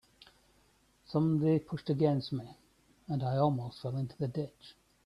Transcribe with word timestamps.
Somebody 1.05 1.59
pushed 1.59 1.91
against 1.91 2.31
me, 2.31 2.57
and 3.07 3.21
I 3.21 3.37
almost 3.37 3.83
fell 3.83 3.97
into 3.97 4.17
the 4.17 4.27
ditch. 4.29 4.75